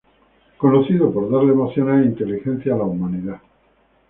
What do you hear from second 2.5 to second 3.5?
a la humanidad.